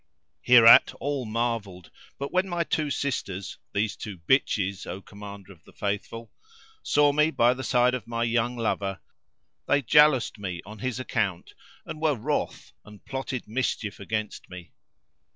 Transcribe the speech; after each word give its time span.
Hereat 0.41 0.95
all 0.99 1.25
marvelled, 1.27 1.91
but 2.17 2.31
when 2.33 2.49
my 2.49 2.63
two 2.63 2.89
sisters 2.89 3.59
(these 3.71 3.95
two 3.95 4.17
bitches, 4.17 4.87
O 4.87 4.99
Commander 4.99 5.53
of 5.53 5.63
the 5.63 5.73
Faithful!) 5.73 6.31
saw 6.81 7.11
me 7.13 7.29
by 7.29 7.53
the 7.53 7.63
side 7.63 7.93
of 7.93 8.07
my 8.07 8.23
young 8.23 8.57
lover 8.57 8.99
they 9.67 9.83
jaloused 9.83 10.39
me 10.39 10.59
on 10.65 10.79
his 10.79 10.99
account 10.99 11.53
and 11.85 12.01
were 12.01 12.15
wroth 12.15 12.71
and 12.83 13.05
plotted 13.05 13.47
mischief 13.47 13.99
against 13.99 14.49
me. 14.49 14.71